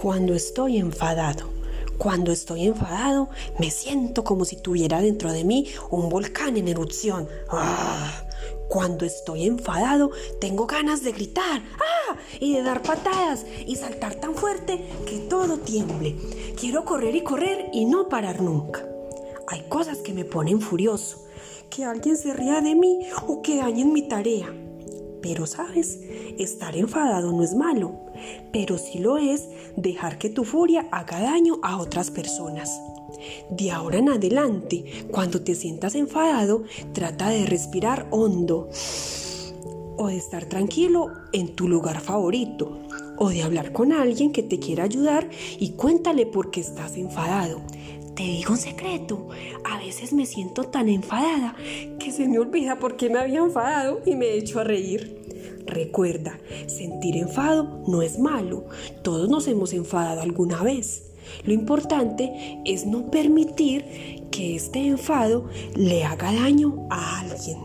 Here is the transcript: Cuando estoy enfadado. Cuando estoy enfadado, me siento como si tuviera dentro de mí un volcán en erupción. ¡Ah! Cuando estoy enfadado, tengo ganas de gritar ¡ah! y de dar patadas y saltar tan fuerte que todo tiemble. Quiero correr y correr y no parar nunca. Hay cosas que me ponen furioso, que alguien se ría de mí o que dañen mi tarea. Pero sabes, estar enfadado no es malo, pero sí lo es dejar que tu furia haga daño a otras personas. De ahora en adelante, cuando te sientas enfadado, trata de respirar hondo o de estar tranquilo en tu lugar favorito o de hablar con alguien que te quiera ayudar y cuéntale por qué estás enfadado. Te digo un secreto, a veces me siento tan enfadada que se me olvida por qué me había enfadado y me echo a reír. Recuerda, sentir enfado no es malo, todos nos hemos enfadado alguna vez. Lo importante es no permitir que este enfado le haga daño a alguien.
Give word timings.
Cuando 0.00 0.34
estoy 0.34 0.78
enfadado. 0.78 1.58
Cuando 1.98 2.30
estoy 2.30 2.66
enfadado, 2.66 3.28
me 3.58 3.72
siento 3.72 4.22
como 4.22 4.44
si 4.44 4.54
tuviera 4.54 5.00
dentro 5.00 5.32
de 5.32 5.42
mí 5.42 5.66
un 5.90 6.08
volcán 6.08 6.56
en 6.56 6.68
erupción. 6.68 7.28
¡Ah! 7.50 8.24
Cuando 8.68 9.04
estoy 9.04 9.46
enfadado, 9.46 10.10
tengo 10.40 10.66
ganas 10.66 11.02
de 11.02 11.10
gritar 11.10 11.62
¡ah! 11.80 12.16
y 12.38 12.54
de 12.54 12.62
dar 12.62 12.82
patadas 12.82 13.44
y 13.66 13.74
saltar 13.74 14.14
tan 14.14 14.36
fuerte 14.36 14.84
que 15.06 15.18
todo 15.18 15.58
tiemble. 15.58 16.14
Quiero 16.56 16.84
correr 16.84 17.16
y 17.16 17.22
correr 17.22 17.70
y 17.72 17.84
no 17.84 18.08
parar 18.08 18.42
nunca. 18.42 18.86
Hay 19.48 19.62
cosas 19.68 19.98
que 19.98 20.12
me 20.12 20.24
ponen 20.24 20.60
furioso, 20.60 21.26
que 21.70 21.84
alguien 21.84 22.16
se 22.16 22.32
ría 22.32 22.60
de 22.60 22.76
mí 22.76 23.08
o 23.26 23.42
que 23.42 23.56
dañen 23.56 23.92
mi 23.92 24.06
tarea. 24.06 24.54
Pero 25.20 25.46
sabes, 25.46 26.00
estar 26.38 26.76
enfadado 26.76 27.32
no 27.32 27.42
es 27.42 27.54
malo, 27.54 27.98
pero 28.52 28.78
sí 28.78 28.98
lo 28.98 29.18
es 29.18 29.48
dejar 29.76 30.18
que 30.18 30.30
tu 30.30 30.44
furia 30.44 30.86
haga 30.90 31.20
daño 31.20 31.58
a 31.62 31.78
otras 31.78 32.10
personas. 32.10 32.80
De 33.50 33.70
ahora 33.70 33.98
en 33.98 34.10
adelante, 34.10 35.06
cuando 35.10 35.42
te 35.42 35.54
sientas 35.54 35.94
enfadado, 35.94 36.64
trata 36.92 37.30
de 37.30 37.46
respirar 37.46 38.06
hondo 38.10 38.68
o 39.96 40.06
de 40.06 40.16
estar 40.16 40.46
tranquilo 40.46 41.08
en 41.32 41.54
tu 41.54 41.68
lugar 41.68 42.00
favorito 42.00 42.78
o 43.16 43.30
de 43.30 43.42
hablar 43.42 43.72
con 43.72 43.92
alguien 43.92 44.32
que 44.32 44.44
te 44.44 44.60
quiera 44.60 44.84
ayudar 44.84 45.28
y 45.58 45.70
cuéntale 45.70 46.24
por 46.26 46.50
qué 46.50 46.60
estás 46.60 46.96
enfadado. 46.96 47.60
Te 48.18 48.24
digo 48.24 48.54
un 48.54 48.58
secreto, 48.58 49.28
a 49.62 49.78
veces 49.78 50.12
me 50.12 50.26
siento 50.26 50.64
tan 50.64 50.88
enfadada 50.88 51.54
que 52.00 52.10
se 52.10 52.26
me 52.26 52.40
olvida 52.40 52.80
por 52.80 52.96
qué 52.96 53.08
me 53.08 53.20
había 53.20 53.38
enfadado 53.38 54.00
y 54.04 54.16
me 54.16 54.34
echo 54.34 54.58
a 54.58 54.64
reír. 54.64 55.62
Recuerda, 55.66 56.36
sentir 56.66 57.16
enfado 57.16 57.84
no 57.86 58.02
es 58.02 58.18
malo, 58.18 58.64
todos 59.02 59.28
nos 59.28 59.46
hemos 59.46 59.72
enfadado 59.72 60.20
alguna 60.20 60.64
vez. 60.64 61.12
Lo 61.44 61.52
importante 61.52 62.60
es 62.64 62.86
no 62.86 63.08
permitir 63.08 64.26
que 64.32 64.56
este 64.56 64.84
enfado 64.88 65.48
le 65.76 66.02
haga 66.02 66.32
daño 66.32 66.88
a 66.90 67.20
alguien. 67.20 67.58